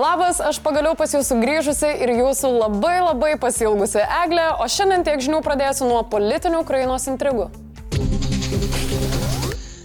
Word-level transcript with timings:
Labas, 0.00 0.38
aš 0.40 0.56
pagaliau 0.64 0.94
pas 0.96 1.12
jūsų 1.12 1.36
grįžusi 1.42 1.88
ir 2.00 2.14
jūsų 2.22 2.48
labai 2.54 3.02
labai 3.02 3.34
pasilgusi 3.36 4.00
Eglė, 4.00 4.46
o 4.56 4.64
šiandien 4.64 5.04
tiek 5.04 5.20
žinių 5.20 5.42
pradėsiu 5.44 5.90
nuo 5.90 6.00
politinių 6.08 6.62
Ukrainos 6.64 7.04
intrigų. 7.12 7.50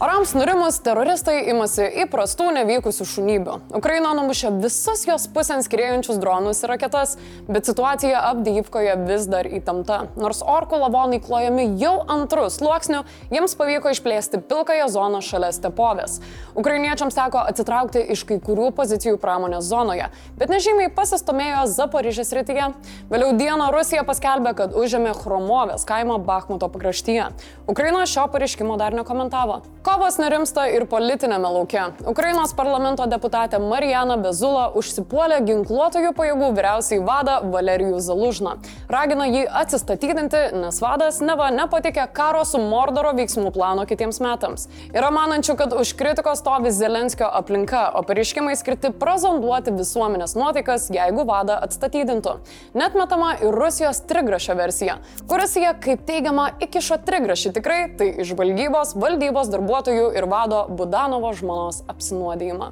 Orams 0.06 0.36
nurimus 0.38 0.76
teroristai 0.86 1.48
imasi 1.50 1.86
įprastų 2.04 2.52
nevykusių 2.54 3.06
šunybių. 3.10 3.54
Ukraina 3.74 4.12
numušė 4.14 4.52
visus 4.62 5.02
jos 5.08 5.24
pusėn 5.34 5.64
skriejančius 5.66 6.20
dronus 6.22 6.60
ir 6.62 6.70
raketas, 6.70 7.16
bet 7.48 7.66
situacija 7.66 8.20
Abdyivkoje 8.28 8.94
vis 9.08 9.26
dar 9.26 9.50
įtempta. 9.50 10.12
Nors 10.22 10.44
orkų 10.46 10.78
lavonai 10.84 11.18
klojami 11.26 11.66
jau 11.82 11.96
antrus 12.06 12.60
sluoksnių, 12.60 13.00
jiems 13.34 13.58
pavyko 13.58 13.96
išplėsti 13.96 14.44
pilkąją 14.46 14.92
zoną 14.94 15.24
šalia 15.26 15.50
stepovės. 15.58 16.20
Ukrainiečiams 16.54 17.18
teko 17.18 17.42
atsitraukti 17.42 18.06
iš 18.14 18.28
kai 18.30 18.38
kurių 18.46 18.70
pozicijų 18.78 19.18
pramonės 19.18 19.66
zonoje, 19.72 20.12
bet 20.38 20.54
nežymiai 20.54 20.94
pasistumėjo 20.94 21.66
Zaporižės 21.74 22.30
rytyje. 22.38 22.70
Vėliau 23.10 23.34
dieną 23.42 23.72
Rusija 23.74 24.06
paskelbė, 24.06 24.54
kad 24.62 24.78
užėmė 24.78 25.18
Chromovės 25.24 25.90
kaimą 25.90 26.22
Bakhmuto 26.30 26.70
pakraštyje. 26.70 27.32
Ukraina 27.66 28.06
šio 28.06 28.30
pareiškimo 28.30 28.78
dar 28.78 28.94
nekomentavo. 28.94 29.64
Kovos 29.96 30.18
nerimsta 30.20 30.66
ir 30.76 30.84
politinėme 30.92 31.48
lauke. 31.48 31.80
Ukrainos 32.12 32.52
parlamento 32.58 33.06
deputatė 33.08 33.62
Marijana 33.64 34.18
Bezula 34.20 34.66
užsipuolė 34.76 35.38
ginkluotojų 35.48 36.10
pajėgų 36.18 36.50
vyriausiai 36.58 36.98
vadą 37.00 37.38
Valerijų 37.54 38.02
Zalužną. 38.04 38.58
Ragina 38.92 39.24
jį 39.30 39.46
atsistatydinti, 39.62 40.42
nes 40.60 40.82
vadas 40.84 41.22
neva 41.24 41.48
nepatikė 41.56 42.10
karo 42.18 42.42
su 42.44 42.60
Mordoro 42.60 43.14
veiksmų 43.16 43.54
plano 43.56 43.86
kitiems 43.88 44.20
metams. 44.20 44.66
Yra 44.92 45.14
manančių, 45.16 45.56
kad 45.64 45.78
už 45.80 45.94
kritikos 45.96 46.44
stovi 46.44 46.76
Zelenskio 46.76 47.32
aplinka, 47.32 47.86
o 47.96 48.04
pareiškimai 48.04 48.58
skirti 48.60 48.92
prazonduoti 48.92 49.72
visuomenės 49.80 50.36
nuotaikas, 50.36 50.90
jeigu 50.92 51.24
vadą 51.24 51.56
atstatydintų. 51.70 52.36
Net 52.76 53.00
metama 53.00 53.38
ir 53.40 53.56
Rusijos 53.56 54.04
trigrašio 54.12 54.60
versija, 54.60 55.00
kuris 55.32 55.56
jie, 55.56 55.72
kaip 55.88 56.04
teigiama, 56.12 56.52
įkišo 56.68 57.00
trigrašį 57.08 57.56
tikrai, 57.62 57.82
tai 57.96 58.12
iš 58.12 58.36
žvalgybos, 58.36 58.98
valdybos 59.00 59.56
darbuotojų 59.56 59.75
darbuotojų 59.76 60.16
ir 60.16 60.26
vado 60.30 60.66
Budanovo 60.70 61.34
žmonos 61.36 61.84
apsinuodėjimą. 61.90 62.72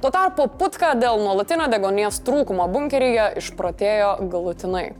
Tuo 0.00 0.10
tarpu 0.12 0.46
Putka 0.58 0.92
dėl 0.94 1.18
nuolatinio 1.18 1.66
degonės 1.72 2.20
trūkumo 2.22 2.68
bunkeryje 2.70 3.38
išprotėjo 3.40 4.28
galutinai. 4.30 4.92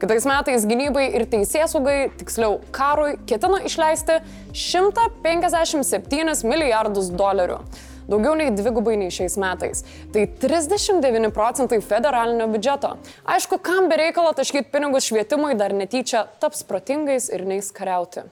Kitais 0.00 0.24
metais 0.24 0.64
gynybai 0.64 1.08
ir 1.18 1.26
teisėsaugai, 1.26 2.12
tiksliau 2.20 2.60
karui, 2.72 3.16
ketina 3.26 3.60
išleisti 3.66 4.20
157 4.54 6.46
milijardus 6.46 7.10
dolerių. 7.10 7.58
Daugiau 8.04 8.36
nei 8.36 8.52
dvigubai 8.52 8.98
nei 9.00 9.10
šiais 9.12 9.36
metais. 9.40 9.82
Tai 10.12 10.26
39 10.40 11.32
procentai 11.34 11.80
federalinio 11.80 12.46
biudžeto. 12.52 12.94
Aišku, 13.24 13.58
kam 13.64 13.88
bereikalo 13.90 14.32
taškyti 14.36 14.70
pinigus 14.70 15.08
švietimui 15.08 15.56
dar 15.56 15.72
netyčia 15.72 16.26
taps 16.40 16.66
protingais 16.68 17.32
ir 17.32 17.48
neis 17.48 17.72
kariauti. 17.74 18.28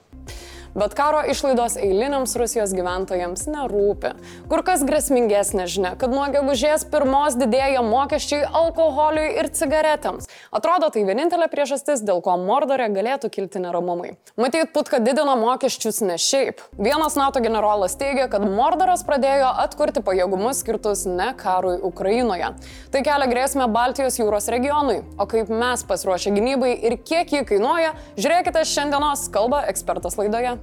Bet 0.73 0.95
karo 0.97 1.19
išlaidos 1.29 1.75
eiliniams 1.77 2.31
Rusijos 2.33 2.71
gyventojams 2.73 3.45
nerūpi. 3.45 4.15
Kur 4.49 4.63
kas 4.65 4.81
grėsmingesnė 4.81 5.67
žinia, 5.69 5.91
kad 6.01 6.09
nuo 6.09 6.25
gegužės 6.33 6.87
pirmos 6.89 7.37
didėja 7.37 7.83
mokesčiai 7.85 8.47
alkoholiui 8.49 9.35
ir 9.37 9.51
cigaretėms. 9.53 10.25
Atrodo, 10.49 10.89
tai 10.89 11.03
vienintelė 11.05 11.45
priežastis, 11.51 12.01
dėl 12.01 12.23
ko 12.25 12.39
Mordorė 12.41 12.87
galėtų 12.95 13.29
kilti 13.35 13.61
neramumai. 13.61 14.15
Matyt, 14.33 14.71
Putka 14.73 14.97
didino 14.97 15.35
mokesčius 15.37 16.01
ne 16.01 16.17
šiaip. 16.17 16.65
Vienas 16.81 17.19
NATO 17.21 17.43
generolas 17.45 17.93
teigia, 17.99 18.25
kad 18.31 18.41
Mordoras 18.41 19.05
pradėjo 19.05 19.53
atkurti 19.67 20.01
pajėgumus 20.01 20.63
skirtus 20.65 21.05
ne 21.05 21.29
karui 21.37 21.77
Ukrainoje. 21.85 22.49
Tai 22.89 23.05
kelia 23.05 23.29
grėsmę 23.29 23.69
Baltijos 23.69 24.17
jūros 24.17 24.49
regionui. 24.49 25.03
O 25.21 25.29
kaip 25.29 25.53
mes 25.53 25.85
pasiruošę 25.85 26.33
gynybai 26.33 26.73
ir 26.81 26.97
kiek 26.97 27.29
jį 27.37 27.45
kainuoja, 27.53 27.93
žiūrėkite 28.17 28.65
šiandienos 28.73 29.29
kalbą 29.33 29.61
ekspertas 29.69 30.17
laidoje. 30.17 30.57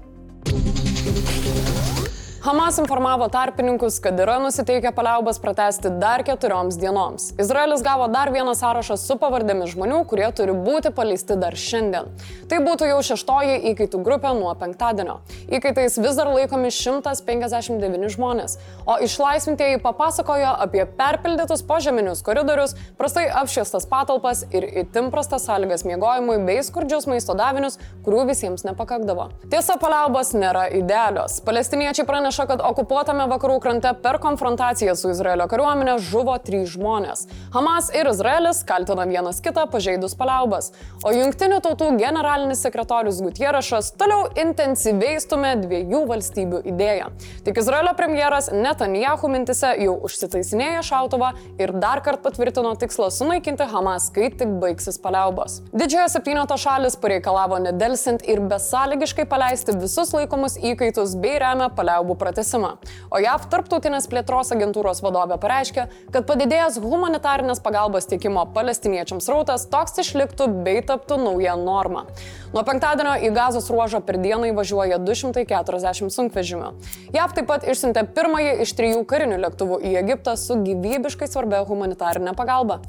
Hamas 2.40 2.78
informavo 2.78 3.28
tarpininkus, 3.28 3.98
kad 4.00 4.16
yra 4.20 4.38
nusiteikę 4.40 4.94
paliaubas 4.96 5.38
pratesti 5.38 5.90
dar 6.00 6.22
keturioms 6.24 6.78
dienoms. 6.80 7.26
Izraelis 7.38 7.82
gavo 7.84 8.06
dar 8.08 8.30
vieną 8.32 8.54
sąrašą 8.56 8.94
su 8.96 9.16
pavardėmis 9.20 9.74
žmonių, 9.74 9.98
kurie 10.08 10.24
turi 10.32 10.54
būti 10.56 10.88
paleisti 10.96 11.36
dar 11.36 11.52
šiandien. 11.52 12.08
Tai 12.48 12.60
būtų 12.64 12.88
jau 12.88 13.02
šeštoji 13.10 13.58
įkaitų 13.70 14.00
grupė 14.06 14.32
nuo 14.38 14.54
penktadienio. 14.56 15.18
Įkaitais 15.52 15.98
vis 16.00 16.16
dar 16.16 16.30
laikomi 16.32 16.70
159 16.72 18.08
žmonės, 18.16 18.56
o 18.88 18.96
išlaisvintieji 19.04 19.82
papasakojo 19.84 20.54
apie 20.64 20.86
perpildytus 20.96 21.60
požeminius 21.68 22.24
koridorius, 22.24 22.72
prastai 22.96 23.26
apšviestas 23.42 23.84
patalpas 23.84 24.46
ir 24.48 24.64
itin 24.86 25.12
prastas 25.12 25.44
sąlygas 25.44 25.84
miegojimui 25.84 26.38
bei 26.48 26.64
skurdžius 26.64 27.04
maisto 27.12 27.36
davinius, 27.36 27.76
kurių 28.08 28.24
visiems 28.32 28.64
nepakakdavo. 28.64 29.28
Tiesa, 29.52 29.76
paliaubos 29.76 30.32
nėra 30.32 30.70
idealios. 30.80 31.42
Palestiniečiai 31.44 32.08
praneša 32.08 32.29
praneša, 32.30 32.46
kad 32.46 32.60
okupuotame 32.62 33.26
vakarų 33.26 33.58
krante 33.60 33.90
per 34.02 34.18
konfrontaciją 34.22 34.94
su 34.94 35.10
Izraelio 35.10 35.48
kariuomenė 35.50 35.96
žuvo 35.98 36.36
trys 36.38 36.76
žmonės. 36.76 37.26
Hamas 37.50 37.90
ir 37.90 38.06
Izraelis 38.06 38.62
kaltina 38.64 39.04
vienas 39.04 39.40
kitą 39.42 39.66
pažeidus 39.70 40.14
paliaubas, 40.14 40.70
o 41.02 41.10
Junktinių 41.10 41.58
tautų 41.64 41.96
generalinis 41.98 42.62
sekretorius 42.62 43.18
Gutierrešas 43.24 43.94
toliau 43.98 44.28
intensyviai 44.38 45.18
stumė 45.18 45.56
dviejų 45.64 46.04
valstybių 46.06 46.60
idėją. 46.70 47.10
Tik 47.44 47.58
Izraelio 47.58 47.94
premjeras 47.98 48.50
Netanjahu 48.54 49.30
mintise 49.32 49.74
jau 49.82 49.96
užsitaisinėja 50.06 50.84
šautuvą 50.86 51.32
ir 51.58 51.74
dar 51.82 52.04
kartą 52.04 52.28
patvirtino 52.28 52.76
tikslą 52.78 53.10
sunaikinti 53.10 53.66
Hamas, 53.72 54.06
kai 54.14 54.30
tik 54.30 54.54
baigsis 54.62 55.00
paliaubos. 55.02 55.60
Didžiojo 55.74 56.06
septyneto 56.14 56.54
šalis 56.60 56.98
pareikalavo 57.00 57.58
nedelsint 57.66 58.22
ir 58.28 58.44
besąlygiškai 58.44 59.26
paleisti 59.26 59.74
visus 59.80 60.14
laikomus 60.14 60.60
įkaitus 60.60 61.16
bei 61.18 61.40
remia 61.42 61.70
paliaubų 61.74 62.19
pratesimą. 62.20 62.74
O 63.10 63.20
JAV 63.22 63.48
tarptautinės 63.52 64.08
plėtros 64.10 64.52
agentūros 64.54 65.02
vadovė 65.04 65.40
pareiškė, 65.40 65.86
kad 66.12 66.28
padidėjęs 66.28 66.80
humanitarinės 66.84 67.62
pagalbos 67.64 68.08
tiekimo 68.10 68.44
palestiniečiams 68.54 69.28
rautas 69.32 69.66
toks 69.72 69.98
išliktų 70.04 70.50
bei 70.66 70.84
taptų 70.86 71.20
nauja 71.24 71.56
norma. 71.60 72.06
Nuo 72.50 72.64
penktadienio 72.66 73.14
į 73.22 73.28
gazos 73.30 73.68
ruožą 73.70 74.00
per 74.02 74.18
dieną 74.18 74.48
įvažiuoja 74.50 74.98
240 74.98 76.10
sunkvežimių. 76.10 76.72
JAV 77.14 77.36
taip 77.36 77.46
pat 77.46 77.66
išsiuntė 77.70 78.02
pirmąjį 78.16 78.56
iš 78.64 78.72
trijų 78.78 79.04
karinių 79.06 79.38
lėktuvų 79.44 79.78
į 79.86 79.92
Egiptą 80.00 80.34
su 80.40 80.58
gyvybiškai 80.64 81.28
svarbia 81.30 81.62
humanitarinė 81.68 82.34
pagalba. 82.38 82.80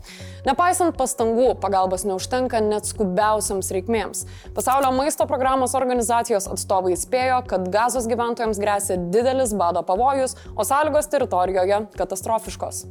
Nepaisant 0.47 0.97
pastangų, 0.97 1.51
pagalbos 1.61 2.07
neužtenka 2.09 2.57
net 2.65 2.89
skubiausiams 2.89 3.69
reikmėms. 3.75 4.25
Pasaulio 4.57 4.89
maisto 4.97 5.27
programos 5.29 5.75
organizacijos 5.77 6.49
atstovai 6.49 6.95
įspėjo, 6.95 7.43
kad 7.51 7.69
gazos 7.69 8.09
gyventojams 8.09 8.57
grėsia 8.61 8.97
didelis 8.97 9.20
bado 9.53 9.83
pavojus, 9.83 10.35
o 10.55 10.63
sąlygos 10.63 11.07
teritorijoje 11.07 11.87
katastrofiškos. 11.97 12.85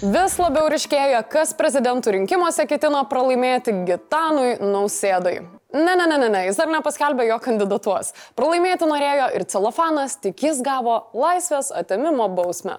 Vis 0.00 0.38
labiau 0.40 0.70
ryškėja, 0.72 1.18
kas 1.28 1.50
prezidentų 1.52 2.14
rinkimuose 2.14 2.64
ketina 2.64 3.02
pralaimėti 3.04 3.74
Gitanui 3.84 4.54
Nausėdai. 4.56 5.42
Ne, 5.76 5.92
ne, 5.92 6.06
ne, 6.08 6.16
ne, 6.16 6.28
ne, 6.32 6.40
jis 6.48 6.56
dar 6.56 6.70
nepaskelbė 6.72 7.26
jo 7.28 7.36
kandidatuos. 7.44 8.14
Pralaimėti 8.34 8.88
norėjo 8.88 9.28
ir 9.36 9.44
celofanas, 9.52 10.16
tik 10.24 10.40
jis 10.42 10.62
gavo 10.64 10.96
laisvės 11.12 11.68
atimimo 11.76 12.30
bausmę. 12.32 12.78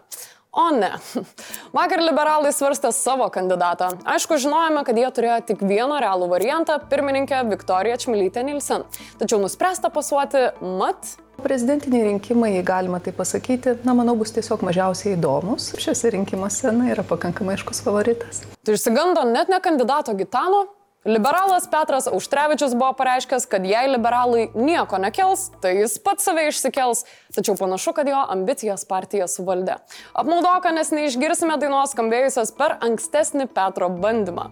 O 0.52 0.68
ne. 0.76 0.92
Vakar 1.78 2.02
liberalai 2.04 2.52
svarstė 2.52 2.92
savo 2.92 3.30
kandidatą. 3.32 3.94
Aišku, 4.04 4.36
žinojame, 4.44 4.84
kad 4.88 4.98
jie 5.00 5.08
turėjo 5.16 5.40
tik 5.54 5.64
vieną 5.64 6.02
realų 6.04 6.28
variantą- 6.34 6.76
pirmininkę 6.92 7.44
Viktoriją 7.54 7.98
Čmilytę 8.04 8.44
Nilsen. 8.44 8.84
Tačiau 9.20 9.40
nuspręsta 9.40 9.90
pasuoti 9.90 10.50
mat 10.62 11.16
Prezidentiniai 11.42 12.04
rinkimai, 12.06 12.62
galima 12.64 13.00
tai 13.00 13.14
pasakyti, 13.18 13.80
na, 13.84 13.96
manau, 13.98 14.14
bus 14.20 14.30
tiesiog 14.36 14.62
mažiausiai 14.62 15.16
įdomus. 15.16 15.72
Šiuose 15.82 16.12
rinkimuose, 16.14 16.70
na, 16.76 16.92
yra 16.94 17.02
pakankamai 17.08 17.56
aiškus 17.56 17.82
favoritas. 17.82 18.44
Tai 18.62 18.76
išsigando 18.78 19.24
net 19.26 19.50
ne 19.50 19.58
kandidato 19.64 20.14
Gitano, 20.14 20.68
Liberalas 21.06 21.66
Petras 21.72 22.08
Auštrevičius 22.08 22.76
buvo 22.78 22.94
pareiškęs, 22.94 23.48
kad 23.50 23.66
jei 23.66 23.88
liberalai 23.90 24.52
nieko 24.54 25.00
nekels, 25.02 25.48
tai 25.62 25.72
jis 25.80 25.96
pats 25.98 26.28
save 26.30 26.44
išsikels, 26.52 27.02
tačiau 27.34 27.56
panašu, 27.58 27.96
kad 27.98 28.06
jo 28.06 28.20
ambicijas 28.30 28.86
partija 28.86 29.26
suvaldė. 29.26 29.80
Apmaudoka, 30.14 30.70
nes 30.70 30.94
neišgirsime 30.94 31.58
dainos 31.58 31.96
skambėjusios 31.96 32.54
per 32.54 32.78
ankstesnį 32.86 33.50
Petro 33.50 33.90
bandymą. 33.90 34.52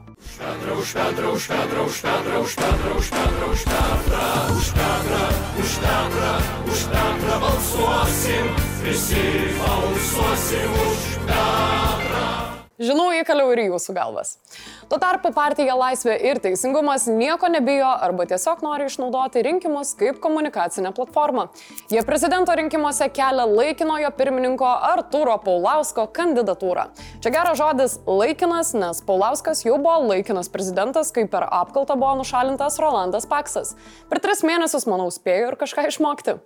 Balsuosim, 7.39 8.53
visi 8.81 9.25
balsuosim 9.61 10.79
už 10.89 11.09
Petrą. 11.29 11.68
Žinau, 12.79 13.09
įkaliau 13.11 13.49
ir 13.51 13.59
jūsų 13.65 13.91
galvas. 13.91 14.37
Tuo 14.87 14.95
tarpu 15.03 15.33
partija 15.35 15.73
Laisvė 15.75 16.13
ir 16.29 16.37
Teisingumas 16.39 17.09
nieko 17.11 17.49
nebijo 17.51 17.89
arba 17.91 18.23
tiesiog 18.29 18.61
nori 18.63 18.85
išnaudoti 18.87 19.43
rinkimus 19.43 19.91
kaip 19.99 20.21
komunikacinę 20.23 20.93
platformą. 20.95 21.49
Jie 21.91 22.05
prezidento 22.07 22.55
rinkimuose 22.55 23.09
kelia 23.11 23.43
laikinojo 23.51 24.13
pirmininko 24.15 24.69
Arturo 24.93 25.35
Paulausko 25.43 26.07
kandidatūrą. 26.15 26.87
Čia 27.19 27.33
geras 27.35 27.59
žodis 27.59 27.97
laikinas, 28.07 28.71
nes 28.71 29.03
Paulauskas 29.03 29.65
jau 29.67 29.75
buvo 29.75 30.13
laikinas 30.13 30.47
prezidentas, 30.47 31.11
kai 31.11 31.27
per 31.27 31.49
apkaltą 31.51 31.99
buvo 31.99 32.15
nušalintas 32.21 32.79
Rolandas 32.79 33.27
Paksas. 33.27 33.75
Per 34.07 34.23
tris 34.23 34.39
mėnesius, 34.47 34.87
manau, 34.87 35.11
spėjo 35.11 35.51
ir 35.51 35.59
kažką 35.59 35.89
išmokti. 35.91 36.39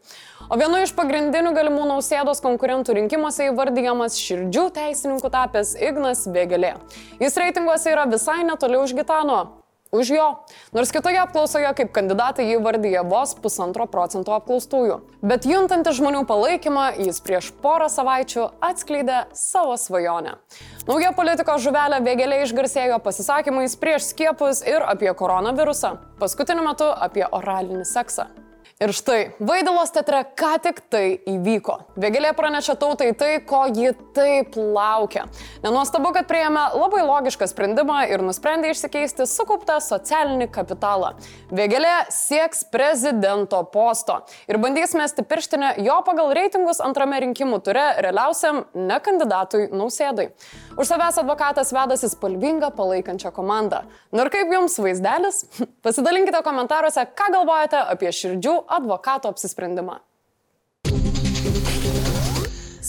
O 0.49 0.57
vienu 0.59 0.81
iš 0.83 0.91
pagrindinių 0.97 1.53
galimų 1.55 1.85
nausėdos 1.93 2.41
konkurentų 2.43 2.97
rinkimuose 2.97 3.51
įvardyjamas 3.51 4.17
širdžių 4.19 4.65
teisininkų 4.75 5.29
tapęs 5.31 5.77
Ignas 5.77 6.22
Vėgelė. 6.29 6.75
Jis 7.21 7.37
reitinguose 7.41 7.91
yra 7.93 8.07
visai 8.09 8.41
netoli 8.47 8.79
už 8.81 8.95
Gitano. 8.99 9.63
Už 9.93 10.09
jo. 10.09 10.41
Nors 10.73 10.89
kitoje 10.89 11.19
apklausoje 11.21 11.69
kaip 11.77 11.91
kandidatai 11.93 12.47
jį 12.47 12.55
vardyje 12.65 13.03
vos 13.05 13.35
pusantro 13.37 13.85
procento 13.85 14.33
apklaustųjų. 14.33 14.95
Bet 15.21 15.45
juntantis 15.45 15.99
žmonių 15.99 16.23
palaikymą, 16.25 16.87
jis 17.05 17.21
prieš 17.21 17.51
porą 17.61 17.91
savaičių 17.93 18.47
atskleidė 18.57 19.27
savo 19.37 19.77
svajonę. 19.77 20.39
Nauja 20.89 21.13
politikos 21.13 21.61
žuvelė 21.61 22.01
vėgėlė 22.01 22.41
išgarsėjo 22.41 22.97
pasisakymais 23.05 23.77
prieš 23.77 24.09
skiepus 24.15 24.65
ir 24.65 24.81
apie 24.81 25.13
koronavirusą. 25.13 25.99
Paskutiniu 26.17 26.65
metu 26.65 26.89
apie 26.89 27.29
oralinį 27.29 27.85
seksą. 27.85 28.31
Ir 28.81 28.89
štai, 28.89 29.35
Vaidalos 29.37 29.91
teatre 29.93 30.23
ką 30.33 30.55
tik 30.63 30.79
tai 30.89 31.19
įvyko. 31.29 31.75
Vėgelė 31.93 32.31
pranešė 32.33 32.73
tautai 32.81 33.11
tai, 33.13 33.35
ko 33.45 33.67
ji 33.69 33.91
taip 34.15 34.55
laukia. 34.57 35.27
Nenuostabu, 35.61 36.09
kad 36.15 36.25
prieėmė 36.25 36.63
labai 36.73 37.03
logišką 37.05 37.45
sprendimą 37.51 37.99
ir 38.09 38.23
nusprendė 38.25 38.71
išsikeisti 38.73 39.27
sukauptą 39.29 39.77
socialinį 39.77 40.47
kapitalą. 40.55 41.11
Vėgelė 41.53 42.07
sieks 42.11 42.63
prezidento 42.73 43.59
posto 43.69 44.23
ir 44.49 44.57
bandys 44.63 44.97
mesti 44.97 45.21
pirštinę 45.21 45.75
jo 45.85 45.99
pagal 46.07 46.33
reitingus 46.33 46.81
antrame 46.81 47.21
rinkimų 47.27 47.61
ture 47.61 47.85
realiausiam 48.01 48.63
ne 48.73 48.97
kandidatui 49.05 49.67
nausėdai. 49.69 50.31
Už 50.81 50.89
savęs 50.89 51.21
advokatas 51.21 51.69
vedasi 51.77 52.09
spalvingą 52.09 52.73
palaikančią 52.73 53.29
komandą. 53.37 53.83
Ir 54.17 54.33
kaip 54.33 54.49
jums 54.57 54.81
vaizdelis? 54.81 55.43
Pasidalinkite 55.85 56.41
komentaruose, 56.41 57.05
ką 57.13 57.31
galvojate 57.37 57.85
apie 57.93 58.09
širdžių 58.09 58.62
advokato 58.67 59.29
apsisprendimą. 59.29 59.99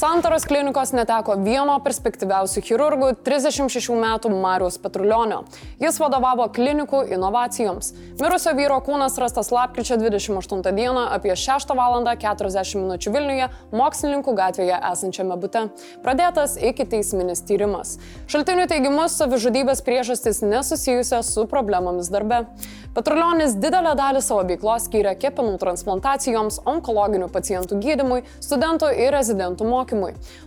Santaros 0.05 0.45
klinikos 0.45 0.91
neteko 0.93 1.33
vieno 1.41 1.79
perspektyviausių 1.81 2.61
chirurgų 2.67 3.07
36 3.25 3.95
metų 3.97 4.29
Marijos 4.37 4.77
Petrulionio. 4.83 5.39
Jis 5.81 5.97
vadovavo 5.97 6.45
klinikų 6.53 7.01
inovacijoms. 7.17 7.95
Mirusio 8.21 8.53
vyro 8.53 8.77
kūnas 8.85 9.17
rastas 9.23 9.49
lapkričio 9.49 9.97
28 10.03 10.61
dieną 10.77 11.07
apie 11.17 11.33
6 11.33 11.73
val. 11.73 11.97
40 12.05 12.77
min. 12.83 12.93
Vilniuje, 13.17 13.49
mokslininkų 13.73 14.37
gatvėje 14.37 14.77
esančiame 14.93 15.41
bute. 15.41 15.71
Pradėtas 16.05 16.59
iki 16.61 16.85
teisminis 16.85 17.41
tyrimas. 17.49 17.97
Šaltinių 18.29 18.69
teigimus 18.69 19.17
savižudybės 19.17 19.81
priežastys 19.89 20.45
nesusijusios 20.45 21.33
su 21.33 21.49
problemomis 21.49 22.13
darbe. 22.13 22.45
Petrulionis 22.95 23.57
didelę 23.59 23.97
dalį 23.99 24.21
savo 24.23 24.45
veiklos 24.47 24.85
skyrė 24.87 25.17
kepenų 25.19 25.57
transplantacijoms, 25.59 26.61
onkologinių 26.69 27.27
pacientų 27.33 27.81
gydimui, 27.83 28.21
studentų 28.45 28.93
ir 28.95 29.11
rezidentų 29.17 29.67
mokymui. 29.67 29.94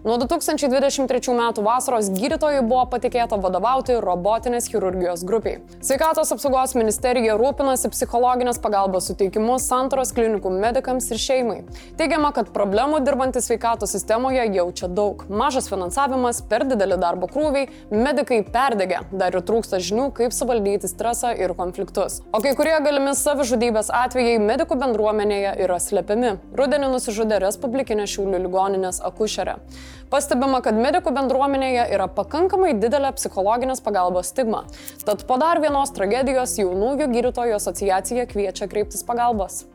Nuo 0.05 0.17
2023 0.21 1.33
m. 1.33 1.43
vasaros 1.65 2.09
gydytojui 2.13 2.61
buvo 2.67 2.83
patikėta 2.91 3.39
vadovauti 3.41 3.97
robotinės 4.03 4.69
chirurgijos 4.71 5.23
grupiai. 5.27 5.61
Sveikatos 5.81 6.31
apsaugos 6.35 6.75
ministerija 6.77 7.37
rūpinasi 7.39 7.91
psichologinės 7.93 8.59
pagalbos 8.63 9.09
suteikimu 9.11 9.57
santoros 9.63 10.13
klinikų 10.15 10.51
medikams 10.53 11.09
ir 11.11 11.21
šeimai. 11.21 11.57
Teigiama, 11.99 12.33
kad 12.35 12.51
problemų 12.55 13.01
dirbantys 13.05 13.47
sveikatos 13.49 13.93
sistemoje 13.95 14.45
jaučia 14.55 14.89
daug. 14.91 15.23
Mažas 15.29 15.69
finansavimas, 15.71 16.41
per 16.49 16.65
dideli 16.67 16.97
darbo 16.99 17.29
krūviai, 17.31 17.69
medikai 17.93 18.41
perdegė, 18.45 19.03
dar 19.11 19.35
ir 19.35 19.45
trūksta 19.47 19.79
žinių, 19.83 20.09
kaip 20.17 20.35
suvaldyti 20.35 20.89
stresą 20.91 21.33
ir 21.37 21.53
konfliktus. 21.57 22.21
O 22.35 22.41
kai 22.43 22.53
kurie 22.57 22.75
galimi 22.83 23.13
savižudybės 23.17 23.91
atvejai 23.93 24.37
medikų 24.43 24.77
bendruomenėje 24.81 25.55
yra 25.65 25.79
slepiami. 25.81 26.35
Rudenį 26.57 26.91
nusižudė 26.93 27.39
Respublikinė 27.43 28.07
Šiaulių 28.09 28.43
ligoninės 28.45 29.01
akušerė. 29.27 29.59
Pastebima, 30.07 30.61
kad 30.63 30.77
medikų 30.79 31.11
bendruomenėje 31.11 31.87
yra 31.91 32.07
pakankamai 32.07 32.73
didelė 32.79 33.11
psichologinės 33.17 33.83
pagalbos 33.83 34.31
stigma. 34.31 34.63
Tad 35.03 35.25
po 35.27 35.37
dar 35.37 35.59
vienos 35.59 35.91
tragedijos 35.91 36.57
jaunųjų 36.57 37.11
gydytojų 37.11 37.57
asociacija 37.59 38.27
kviečia 38.31 38.69
kreiptis 38.71 39.03
pagalbos. 39.03 39.65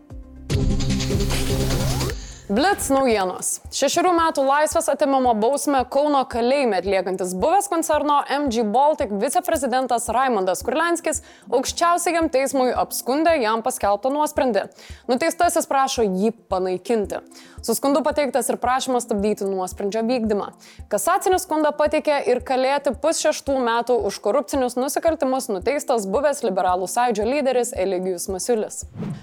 Blitz 2.62 2.92
naujienos. 2.94 3.56
Šešerių 3.74 4.12
metų 4.14 4.42
laisvės 4.46 4.86
atimimo 4.92 5.32
bausmę 5.34 5.80
Kauno 5.90 6.20
kalėjime 6.30 6.78
atliekantis 6.78 7.32
buvęs 7.42 7.66
koncerno 7.72 8.20
MG 8.36 8.62
Baltic 8.70 9.10
viceprezidentas 9.18 10.06
Raimondas 10.14 10.62
Kurlenskis 10.62 11.24
aukščiausiajam 11.50 12.28
teismui 12.30 12.68
apskundė 12.84 13.34
jam 13.42 13.64
paskelbtą 13.66 14.12
nuosprendį. 14.14 14.68
Nuteistasis 15.10 15.66
prašo 15.66 16.06
jį 16.06 16.30
panaikinti. 16.52 17.24
Su 17.66 17.74
skundu 17.78 18.04
pateiktas 18.06 18.48
ir 18.50 18.60
prašymas 18.62 19.08
stabdyti 19.08 19.46
nuosprendžio 19.46 20.04
vykdymą. 20.06 20.52
Kasacinį 20.90 21.42
skundą 21.42 21.70
pateikė 21.78 22.20
ir 22.30 22.44
kalėti 22.46 22.94
pusšeštų 23.02 23.58
metų 23.62 23.98
už 24.06 24.18
korupcinius 24.22 24.78
nusikaltimus 24.78 25.50
nuteistas 25.50 26.06
buvęs 26.10 26.42
liberalų 26.46 26.86
sąjūdžio 26.90 27.26
lyderis 27.26 27.74
Eligijus 27.74 28.26
Masiulis. 28.30 28.80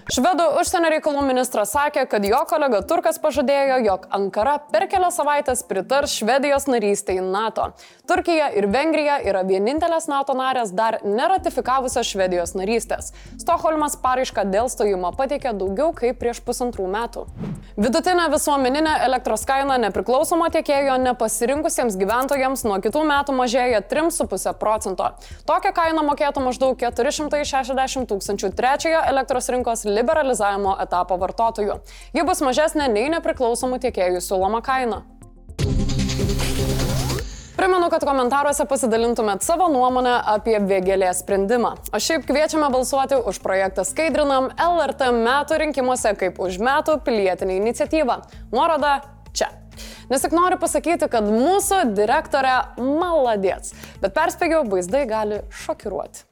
Švedų 0.09 0.45
užsienio 0.62 0.89
reikalų 0.95 1.25
ministras 1.27 1.75
sakė, 1.75 2.07
kad 2.09 2.24
jo 2.25 2.39
kolega 2.47 2.80
Turkas 2.88 3.19
pažadėjo, 3.30 3.78
jog 3.86 4.08
Ankara 4.16 4.58
per 4.72 4.88
kelias 4.90 5.20
savaitės 5.20 5.62
pritars 5.70 6.16
Švedijos 6.18 6.66
narystėj 6.70 7.22
NATO. 7.22 7.70
Turkija 8.10 8.48
ir 8.58 8.66
Vengrija 8.74 9.20
yra 9.22 9.44
vienintelės 9.46 10.08
NATO 10.10 10.34
narės 10.34 10.72
dar 10.74 10.98
neratifikavusios 11.06 12.10
Švedijos 12.10 12.56
narystės. 12.58 13.12
Stokholmas 13.38 14.00
paraišką 14.02 14.48
dėl 14.50 14.70
stojimo 14.74 15.12
pateikė 15.14 15.54
daugiau 15.54 15.94
kaip 15.94 16.18
prieš 16.18 16.42
pusantrų 16.42 16.88
metų. 16.90 17.28
Vidutinė 17.80 18.26
visuomeninė 18.34 18.96
elektros 19.06 19.46
kaina 19.48 19.78
nepriklausomo 19.80 20.50
tiekėjo 20.52 20.98
nepasirinkusiems 21.04 22.00
gyventojams 22.02 22.66
nuo 22.66 22.80
kitų 22.81 23.06
metų 23.12 23.36
mažėja 23.38 23.84
3,5 23.92 24.56
procento. 24.60 25.12
Tokią 25.48 25.72
kainą 25.78 26.04
mokėtų 26.10 26.44
maždaug 26.48 26.81
460 26.81 28.10
tūkstančių 28.10 28.52
trečiojo 28.58 29.06
elektros 29.14 29.52
rinkos 29.54 29.86
liberalizavimo 29.86 30.74
etapo 30.81 31.20
vartotojų. 31.22 31.78
Ji 32.18 32.26
bus 32.26 32.42
mažesnė 32.44 32.90
nei 32.90 33.08
nepriklausomų 33.15 33.79
tiekėjų 33.85 34.21
siūloma 34.23 34.61
kaina. 34.65 35.03
Primenu, 37.59 37.89
kad 37.91 38.06
komentaruose 38.07 38.63
pasidalintumėt 38.71 39.44
savo 39.44 39.65
nuomonę 39.67 40.13
apie 40.31 40.56
vėgėlės 40.63 41.19
sprendimą. 41.25 41.73
O 41.92 41.99
šiaip 41.99 42.23
kviečiame 42.30 42.69
balsuoti 42.71 43.19
už 43.19 43.42
projektą 43.44 43.83
Skaidrinam 43.83 44.47
LRT 44.56 45.09
metų 45.18 45.57
rinkimuose 45.66 46.13
kaip 46.21 46.39
už 46.39 46.56
metų 46.63 47.01
pilietinį 47.04 47.59
iniciatyvą. 47.59 48.16
Nuoroda 48.56 49.01
čia. 49.35 49.51
Nes 50.07 50.23
tik 50.23 50.31
noriu 50.39 50.56
pasakyti, 50.61 51.11
kad 51.11 51.28
mūsų 51.28 51.83
direktorė 51.99 52.56
maladėts, 52.80 53.75
bet 53.99 54.16
perspėgiau, 54.16 54.63
vaizdai 54.71 55.04
gali 55.11 55.44
šokiruoti. 55.66 56.30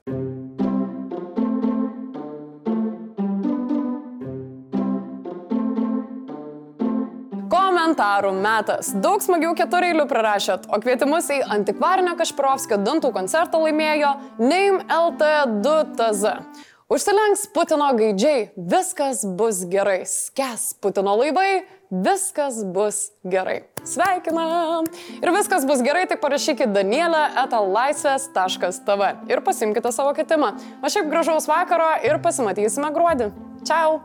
Komentarų 7.88 8.34
metas. 8.36 8.91
Daug 9.00 9.22
smagių 9.24 9.53
ketureilių 9.56 10.08
prirašėt, 10.10 10.67
o 10.67 10.79
kvietimus 10.84 11.29
į 11.32 11.39
antikvarinio 11.56 12.17
Kašpirovskio 12.20 12.82
dantų 12.84 13.13
koncertą 13.15 13.62
laimėjo 13.63 14.15
Name 14.39 14.84
LT2TZ. 14.91 16.36
Užsilenks 16.91 17.48
Putino 17.51 17.88
gaidžiai, 17.96 18.50
viskas 18.56 19.24
bus 19.24 19.63
gerai. 19.67 20.06
Skes 20.08 20.74
Putino 20.82 21.15
laivai, 21.20 21.65
viskas 21.91 22.62
bus 22.63 23.12
gerai. 23.24 23.62
Sveikinam! 23.88 24.88
Ir 25.20 25.32
viskas 25.36 25.67
bus 25.67 25.84
gerai, 25.84 26.06
tik 26.08 26.24
parašykit 26.24 26.75
Danielę 26.75 27.24
etalaisvės.tv 27.44 29.12
ir 29.32 29.44
pasimkite 29.48 29.91
savo 29.96 30.15
ketimą. 30.15 30.53
O 30.84 30.91
šiaip 30.91 31.12
gražaus 31.12 31.48
vakaro 31.48 31.91
ir 32.08 32.20
pasimatysime 32.24 32.91
gruodį. 32.96 33.32
Čiau! 33.67 34.00